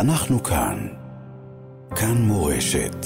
[0.00, 0.88] אנחנו כאן.
[1.96, 2.96] כאן מורשת.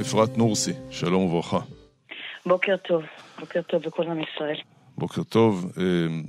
[0.00, 1.58] אפרת נורסי, שלום וברכה.
[2.46, 3.02] בוקר טוב,
[3.40, 4.60] בוקר טוב לכל עם ישראל.
[4.98, 5.72] בוקר טוב.
[5.78, 5.84] אה,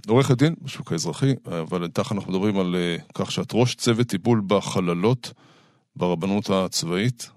[0.08, 4.42] עורכת דין בשוק האזרחי, אבל איתך אנחנו מדברים על אה, כך שאת ראש צוות טיפול
[4.48, 5.34] בחללות
[5.96, 7.30] ברבנות הצבאית,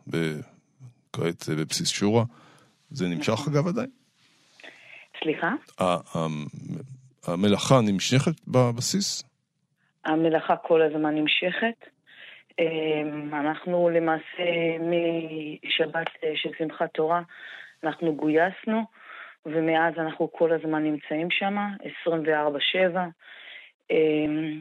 [1.12, 2.24] כעת אה, בבסיס שורה.
[2.90, 3.52] זה נמשך נכון.
[3.52, 3.90] אגב עדיין?
[5.22, 5.50] סליחה?
[7.26, 9.27] המלאכה נמשכת בבסיס?
[10.04, 11.88] המלאכה כל הזמן נמשכת.
[12.58, 14.44] אמ, אנחנו למעשה
[14.80, 17.22] משבת אה, של שמחת תורה,
[17.84, 18.82] אנחנו גויסנו,
[19.46, 21.56] ומאז אנחנו כל הזמן נמצאים שם,
[22.06, 22.98] 24-7.
[23.90, 24.60] אמ,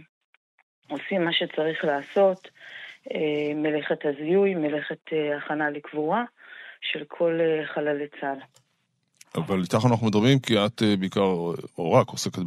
[0.90, 2.48] עושים מה שצריך לעשות,
[3.14, 6.24] אה, מלאכת הזיהוי, מלאכת אה, הכנה לקבורה
[6.82, 7.40] של כל
[7.74, 8.40] חללי צה"ל.
[9.36, 11.22] אבל איתך אנחנו מדברים כי את בעיקר,
[11.78, 12.42] או רק, עוסקת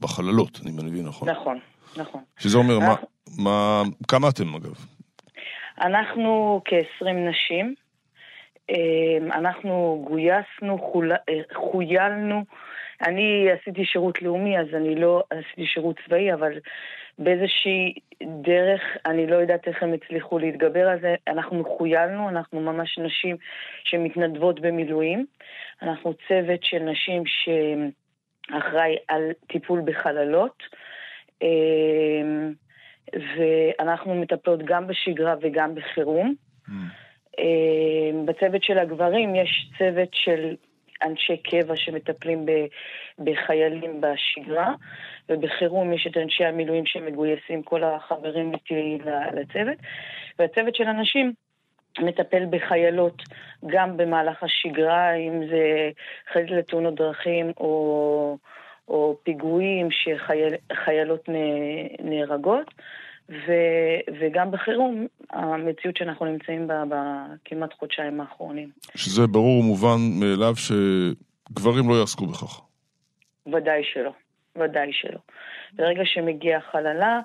[0.00, 1.28] בחללות, אני מבין נכון.
[1.28, 1.58] נכון,
[1.96, 2.22] נכון.
[2.38, 4.74] שזה אומר, מה, אנחנו- מה, כמה אתם אגב?
[5.80, 7.74] אנחנו כ-20 נשים.
[8.70, 11.12] אמ, אנחנו גויסנו, חול...
[11.12, 11.18] אה,
[11.54, 12.44] חויילנו.
[13.06, 16.52] אני עשיתי שירות לאומי, אז אני לא עשיתי שירות צבאי, אבל
[17.18, 21.14] באיזושהי דרך, אני לא יודעת איך הם הצליחו להתגבר על זה.
[21.28, 23.36] אנחנו חויילנו, אנחנו ממש נשים
[23.84, 25.26] שמתנדבות במילואים.
[25.82, 30.62] אנחנו צוות של נשים שאחראי על טיפול בחללות.
[31.42, 32.52] אמ,
[33.12, 36.34] ואנחנו מטפלות גם בשגרה וגם בחירום.
[37.38, 40.56] אה, בצוות של הגברים יש צוות של
[41.02, 42.46] אנשי קבע שמטפלים
[43.18, 44.74] בחיילים בשגרה,
[45.28, 48.98] ובחירום יש את אנשי המילואים שמגויסים, כל החברים איתי
[49.34, 49.78] לצוות,
[50.38, 51.32] והצוות של הנשים
[51.98, 53.22] מטפל בחיילות
[53.66, 55.90] גם במהלך השגרה, אם זה
[56.32, 58.36] חייל לתאונות דרכים או,
[58.88, 61.28] או פיגועים שחיילות
[62.02, 62.74] נהרגות.
[63.28, 63.52] ו,
[64.20, 68.70] וגם בחירום, המציאות שאנחנו נמצאים בה בכמעט חודשיים האחרונים.
[68.94, 72.60] שזה ברור ומובן מאליו שגברים לא יעסקו בכך.
[73.46, 74.12] ודאי שלא,
[74.56, 75.18] ודאי שלא.
[75.72, 77.20] ברגע שמגיעה חללה,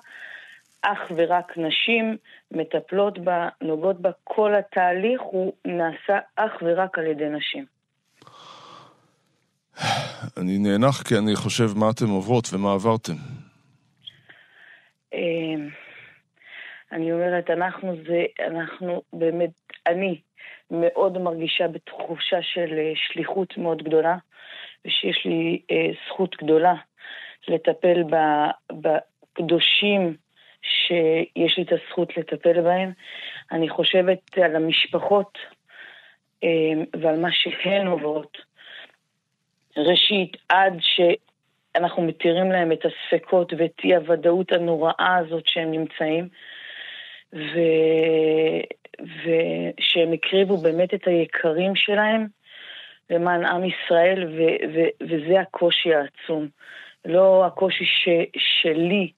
[0.82, 2.16] אך ורק נשים
[2.50, 7.77] מטפלות בה, נוגעות בה, כל התהליך הוא נעשה אך ורק על ידי נשים.
[10.36, 13.12] אני נאנח כי אני חושב מה אתם עוברות ומה עברתם.
[15.14, 15.68] אמ,
[16.92, 19.50] אני אומרת, אנחנו זה, אנחנו באמת,
[19.86, 20.20] אני
[20.70, 24.16] מאוד מרגישה בתחושה של אה, שליחות מאוד גדולה,
[24.86, 26.74] ושיש לי אה, זכות גדולה
[27.48, 28.02] לטפל
[28.72, 30.16] בקדושים
[30.62, 32.92] שיש לי את הזכות לטפל בהם.
[33.52, 35.38] אני חושבת על המשפחות
[36.44, 36.48] אה,
[37.00, 38.47] ועל מה שהן עוברות.
[39.78, 41.00] ראשית, עד ש...
[41.76, 46.28] אנחנו מתירים להם את הספקות ואת אי הוודאות הנוראה הזאת שהם נמצאים,
[47.32, 47.58] ו...
[49.00, 52.26] ושהם הקריבו באמת את היקרים שלהם
[53.10, 54.42] למען עם ישראל, ו...
[54.74, 54.80] ו...
[55.02, 56.48] וזה הקושי העצום.
[57.04, 58.08] לא הקושי ש...
[58.36, 59.12] שלי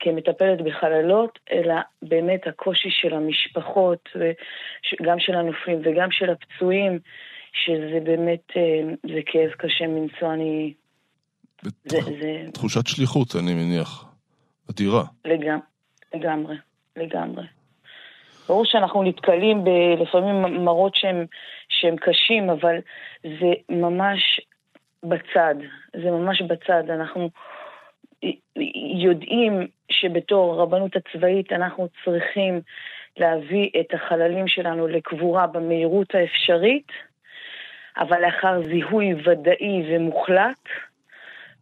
[0.00, 4.08] כמטפלת בחללות, אלא באמת הקושי של המשפחות,
[5.02, 6.98] גם של הנופלים וגם של הפצועים,
[7.54, 8.52] שזה באמת,
[9.02, 10.74] זה כאב קשה מנשוא, אני...
[11.62, 12.44] זה, זה...
[12.52, 14.04] תחושת שליחות, אני מניח.
[14.70, 15.04] אדירה.
[15.24, 15.64] לגמרי,
[16.14, 16.56] לגמרי,
[16.96, 17.44] לגמרי.
[18.48, 19.64] ברור שאנחנו נתקלים
[19.98, 21.26] לפעמים מראות שהם,
[21.68, 22.76] שהם קשים, אבל
[23.22, 24.40] זה ממש
[25.02, 25.54] בצד.
[25.92, 26.90] זה ממש בצד.
[26.90, 27.30] אנחנו
[29.04, 32.60] יודעים שבתור הרבנות הצבאית אנחנו צריכים
[33.16, 36.86] להביא את החללים שלנו לקבורה במהירות האפשרית,
[37.98, 40.68] אבל לאחר זיהוי ודאי ומוחלט.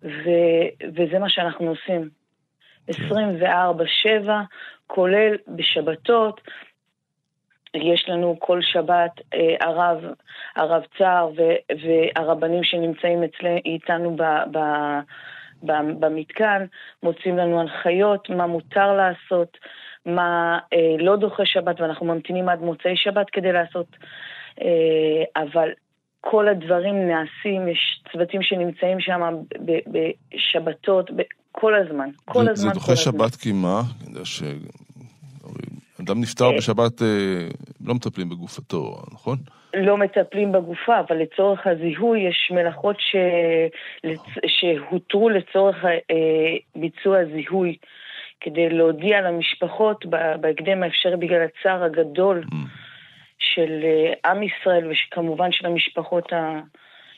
[0.03, 2.09] ו- וזה מה שאנחנו עושים.
[2.91, 2.95] 24-7,
[4.87, 6.41] כולל בשבתות.
[7.75, 10.05] יש לנו כל שבת אה, הרב,
[10.57, 11.31] הרב צער
[11.83, 15.01] והרבנים שנמצאים אצלנו, איתנו ב- ב-
[15.63, 16.65] ב- במתקן,
[17.03, 19.59] מוצאים לנו הנחיות, מה מותר לעשות,
[20.07, 23.87] מה אה, לא דוחה שבת, ואנחנו ממתינים עד מוצאי שבת כדי לעשות,
[24.61, 25.71] אה, אבל
[26.25, 29.21] כל הדברים נעשים, יש צוותים שנמצאים שם
[29.87, 31.11] בשבתות,
[31.53, 32.55] כל הזמן, כל הזמן.
[32.55, 33.83] זה דוחה שבת כי מה?
[34.25, 34.43] ש...
[36.01, 37.03] אדם נפטר בשבת,
[37.87, 39.39] לא מטפלים בגופתו, נכון?
[39.75, 43.17] לא מטפלים בגופה, אבל לצורך הזיהוי יש מלאכות ש...
[44.47, 45.77] שהותרו לצורך
[46.77, 47.77] ביצוע הזיהוי,
[48.41, 50.07] כדי להודיע למשפחות
[50.41, 52.45] בהקדם האפשרי בגלל הצער הגדול.
[52.45, 52.82] Mm.
[53.55, 53.85] של
[54.25, 56.61] עם ישראל וכמובן של המשפחות ה...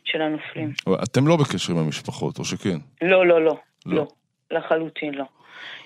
[0.04, 0.72] של הנופלים.
[1.04, 2.78] אתם לא בקשר עם המשפחות, או שכן?
[3.02, 3.56] לא, לא, לא.
[3.86, 3.96] לא.
[3.96, 4.06] לא.
[4.50, 5.24] לחלוטין לא.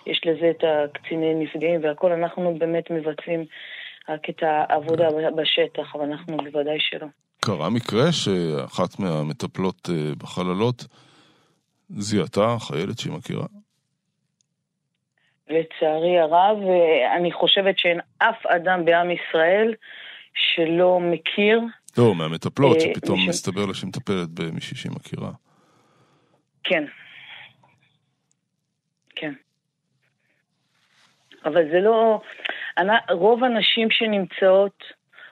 [0.07, 3.45] יש לזה את הקציני נפגעים והכל, אנחנו באמת מבצעים
[4.09, 7.07] רק את העבודה בשטח, אבל אנחנו בוודאי שלא.
[7.41, 10.85] קרה מקרה שאחת מהמטפלות אה, בחללות
[11.89, 13.47] זיהתה חיילת שהיא מכירה?
[15.51, 16.59] לצערי הרב,
[17.17, 19.75] אני חושבת שאין אף אדם בעם ישראל
[20.39, 21.61] שלא מכיר.
[21.99, 23.31] לא, מהמטפלות, אה, שפתאום מישהו...
[23.31, 25.31] מסתבר לה שהיא מטפלת במישהי שהיא מכירה.
[26.65, 26.85] כן.
[29.15, 29.33] כן.
[31.45, 32.21] אבל זה לא...
[33.11, 34.85] רוב הנשים שנמצאות,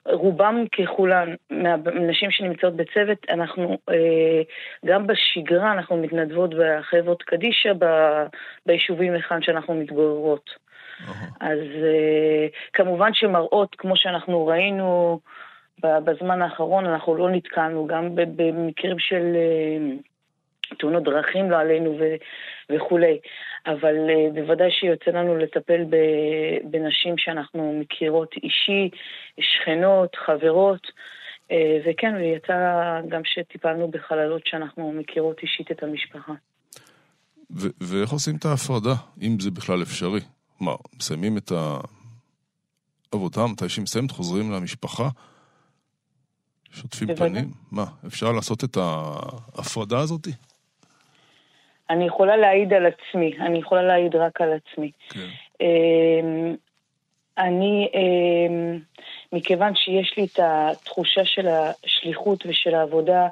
[0.06, 4.42] רובם ככולן, מהנשים שנמצאות בצוות, אנחנו אה,
[4.86, 7.72] גם בשגרה, אנחנו מתנדבות בחברות קדישא
[8.66, 10.65] ביישובים היכן שאנחנו מתגוררות.
[11.00, 11.10] Uh-huh.
[11.40, 15.20] אז אה, כמובן שמראות, כמו שאנחנו ראינו
[15.82, 19.37] בזמן האחרון, אנחנו לא נתקלנו, גם במקרים של...
[19.37, 19.96] אה,
[20.78, 22.16] תאונות דרכים לא עלינו ו-
[22.70, 23.19] וכולי.
[23.66, 25.84] אבל uh, בוודאי שיוצא לנו לטפל
[26.64, 28.90] בנשים שאנחנו מכירות אישי,
[29.40, 31.52] שכנות, חברות, uh,
[31.87, 32.54] וכן, ויצא
[33.08, 36.32] גם שטיפלנו בחללות שאנחנו מכירות אישית את המשפחה.
[37.50, 40.20] ו- ואיך עושים את ההפרדה, אם זה בכלל אפשרי?
[40.60, 41.52] מה, מסיימים את
[43.12, 45.08] העבודה, מתי שהיא מסיימת, חוזרים למשפחה?
[46.72, 47.50] שוטפים פנים?
[47.72, 50.30] מה, אפשר לעשות את ההפרדה הזאתי?
[51.90, 54.90] אני יכולה להעיד על עצמי, אני יכולה להעיד רק על עצמי.
[55.08, 55.28] כן.
[55.60, 56.54] אמ,
[57.38, 58.78] אני, אמ,
[59.32, 63.28] מכיוון שיש לי את התחושה של השליחות ושל העבודה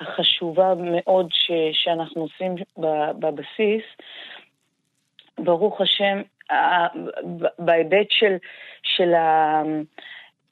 [0.00, 2.54] החשובה מאוד ש, שאנחנו עושים
[3.18, 3.84] בבסיס,
[5.38, 6.22] ברוך השם,
[7.58, 8.36] בהיבט של,
[8.82, 9.62] של, ה,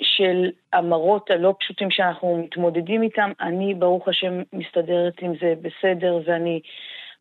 [0.03, 6.61] של המראות הלא פשוטים שאנחנו מתמודדים איתם, אני, ברוך השם, מסתדרת עם זה בסדר, ואני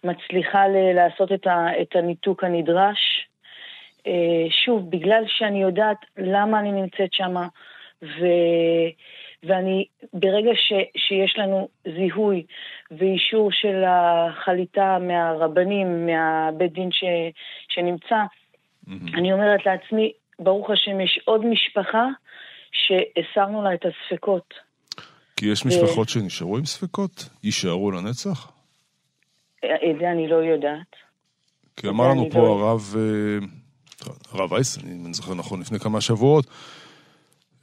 [0.04, 3.27] מצליחה ל- לעשות את, ה- את הניתוק הנדרש.
[4.07, 7.36] אה, שוב, בגלל שאני יודעת למה אני נמצאת שם,
[8.04, 8.89] ו-
[9.44, 12.45] ואני, ברגע ש- שיש לנו זיהוי
[12.92, 17.34] ואישור של החליטה מהרבנים, מהבית דין ש-
[17.69, 19.18] שנמצא, mm-hmm.
[19.18, 22.07] אני אומרת לעצמי, ברוך השם, יש עוד משפחה
[22.72, 24.54] שהסרנו לה את הספקות.
[25.36, 26.12] כי יש משפחות ו...
[26.12, 27.30] שנשארו עם ספקות?
[27.44, 28.51] יישארו לנצח?
[29.66, 30.96] את זה אני לא יודעת.
[31.78, 32.69] כי אמר לנו פה לא...
[32.69, 33.46] הרב, אה,
[34.31, 36.46] הרב וייס, אני זוכר נכון, לפני כמה שבועות,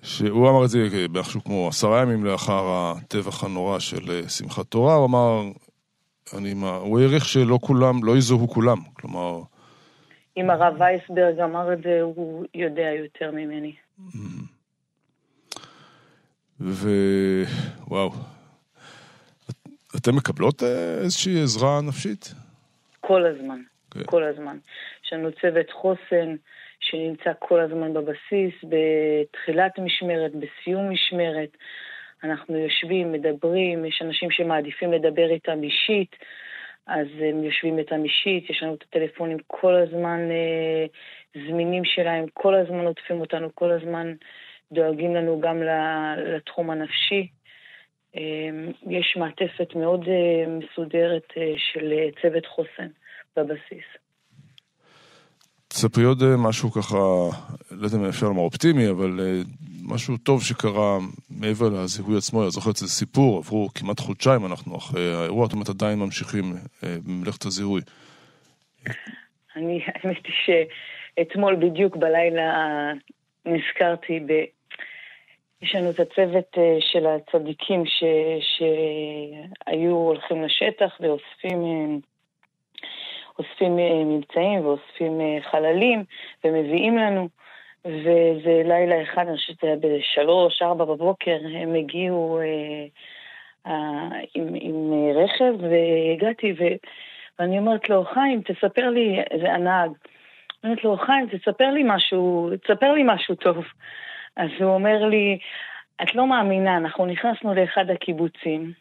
[0.03, 0.79] שהוא אמר את זה
[1.11, 5.43] משהו כמו עשרה ימים לאחר הטבח הנורא של אה, שמחת תורה, הוא אמר,
[6.39, 9.41] אני, מה, הוא העריך שלא כולם, לא יזוהו כולם, כלומר...
[10.37, 13.73] אם הרב וייסברג אמר את זה, הוא יודע יותר ממני.
[16.61, 18.11] ווואו,
[19.97, 22.35] אתן מקבלות אה, איזושהי עזרה נפשית?
[23.01, 23.99] כל הזמן, okay.
[23.99, 24.05] כן.
[24.07, 24.59] כל הזמן.
[25.05, 26.37] יש לנו צוות חוסן
[26.81, 31.57] שנמצא כל הזמן בבסיס, בתחילת משמרת, בסיום משמרת.
[32.25, 36.17] אנחנו יושבים, מדברים, יש אנשים שמעדיפים לדבר איתם אישית,
[36.87, 40.87] אז הם יושבים איתם אישית, יש לנו את הטלפונים כל הזמן אה,
[41.47, 44.15] זמינים שלהם, כל הזמן עוטפים אותנו, כל הזמן
[44.73, 45.63] דואגים לנו גם
[46.17, 47.29] לתחום הנפשי.
[48.15, 52.89] אמ, יש מעטפת מאוד אה, מסודרת אה, של אה, צוות חוסן
[53.37, 53.85] בבסיס.
[55.73, 56.97] תספרי עוד משהו ככה,
[57.71, 59.21] לא יודע אם אפשר לומר אופטימי, אבל
[59.83, 60.99] משהו טוב שקרה
[61.31, 62.43] מעבר לזיהוי עצמו.
[62.43, 66.45] אני זוכר את זה סיפור, עברו כמעט חודשיים אנחנו אחרי האירוע, זאת אומרת עדיין ממשיכים
[66.83, 67.81] במלאכת הזיהוי.
[69.57, 70.35] אני, האמת היא
[71.15, 72.53] שאתמול בדיוק בלילה
[73.47, 74.21] נזכרתי
[75.63, 78.05] יש לנו את הצוות אה, של הצדיקים ש,
[78.41, 81.97] שהיו הולכים לשטח ואוספים אה,
[83.39, 85.21] אוספים אה, מבצעים ואוספים
[85.51, 86.05] חללים
[86.45, 87.29] ומביאים לנו.
[87.85, 92.87] וזה לילה אחד, אני חושבת שזה היה בשלוש, ארבע בבוקר, הם הגיעו אה,
[93.67, 96.65] אה, עם, עם רכב והגעתי ו,
[97.39, 99.91] ואני אומרת לו, חיים, תספר לי, זה הנהג.
[100.65, 103.57] אומרת לו, חיים, תספר לי משהו, תספר לי משהו טוב.
[104.37, 105.39] אז הוא אומר לי,
[106.03, 108.73] את לא מאמינה, אנחנו נכנסנו לאחד הקיבוצים,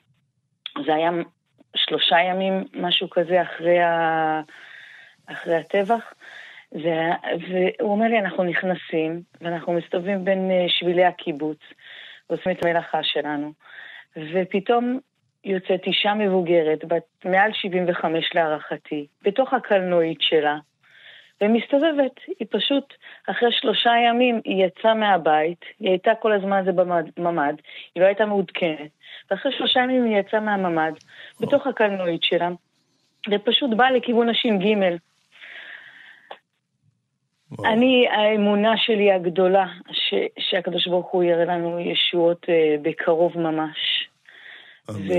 [0.85, 1.09] זה היה
[1.75, 4.41] שלושה ימים, משהו כזה, אחרי, ה...
[5.25, 6.13] אחרי הטבח,
[6.71, 7.09] זה...
[7.49, 11.59] והוא אומר לי, אנחנו נכנסים, ואנחנו מסתובבים בין אה, שבילי הקיבוץ,
[12.29, 13.51] ועושים את המלאכה שלנו,
[14.33, 14.99] ופתאום
[15.43, 20.57] יוצאת אישה מבוגרת, בת מעל 75 להערכתי, בתוך הקלנועית שלה,
[21.41, 22.19] ומסתובבת.
[22.39, 22.93] היא פשוט,
[23.27, 27.53] אחרי שלושה ימים היא יצאה מהבית, היא הייתה כל הזמן הזה בממ"ד,
[27.95, 28.91] היא לא הייתה מעודכנת,
[29.31, 30.91] ואחרי שלושה ימים היא יצאה מהממ"ד,
[31.41, 32.49] בתוך הקלנועית שלה,
[33.31, 34.97] ופשוט באה לכיוון הש"ג.
[37.65, 44.09] אני, האמונה שלי הגדולה, ש, שהקדוש ברוך הוא יראה לנו ישועות אה, בקרוב ממש.
[44.89, 45.13] ו,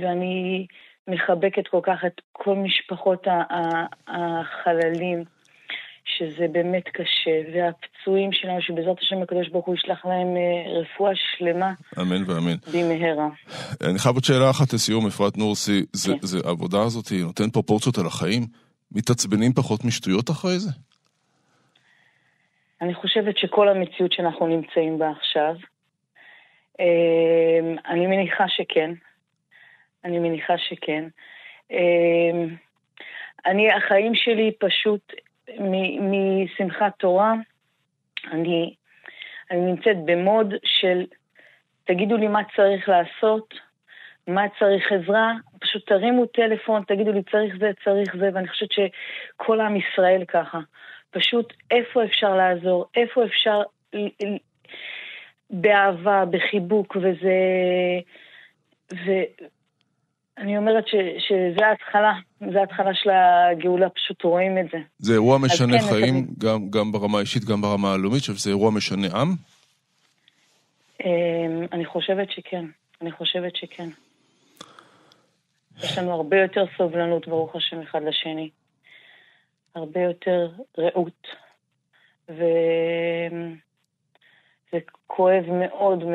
[0.00, 0.66] ואני
[1.08, 3.26] מחבקת כל כך את כל משפחות
[4.08, 5.24] החללים.
[6.16, 11.72] שזה באמת קשה, והפצועים שלנו, שבעזרת השם הקדוש ברוך הוא ישלח להם אה, רפואה שלמה.
[12.00, 12.56] אמן ואמן.
[12.72, 13.28] במהרה.
[13.90, 15.84] אני חייב עוד שאלה אחת לסיום, אפרת נורסי.
[15.92, 16.18] זה, כן.
[16.26, 18.42] זה, העבודה הזאת היא נותנת פרופורציות על החיים?
[18.92, 20.70] מתעצבנים פחות משטויות אחרי זה?
[22.82, 25.54] אני חושבת שכל המציאות שאנחנו נמצאים בה עכשיו,
[26.80, 28.90] אה, אני מניחה שכן.
[30.08, 31.04] אני מניחה שכן.
[31.72, 32.44] אה,
[33.46, 35.12] אני, החיים שלי פשוט
[36.00, 37.34] משמחת תורה,
[38.32, 38.74] אני,
[39.50, 41.04] אני נמצאת במוד של
[41.84, 43.54] תגידו לי מה צריך לעשות,
[44.26, 49.60] מה צריך עזרה, פשוט תרימו טלפון, תגידו לי צריך זה, צריך זה, ואני חושבת שכל
[49.60, 50.58] עם ישראל ככה.
[51.10, 53.62] פשוט איפה אפשר לעזור, איפה אפשר
[55.50, 57.38] באהבה, בחיבוק, וזה...
[58.92, 59.10] ו...
[60.38, 62.12] אני אומרת ש, שזה ההתחלה,
[62.52, 64.78] זה ההתחלה של הגאולה, פשוט רואים את זה.
[64.98, 69.06] זה אירוע משנה כן, חיים, גם, גם ברמה האישית, גם ברמה הלאומית, שזה אירוע משנה
[69.06, 69.34] עם?
[71.04, 72.64] אמ, אני חושבת שכן,
[73.02, 73.88] אני חושבת שכן.
[75.82, 78.50] יש לנו הרבה יותר סובלנות, ברוך השם, אחד לשני.
[79.74, 81.26] הרבה יותר רעות.
[82.28, 82.44] וזה
[85.06, 86.14] כואב מאוד מאוד.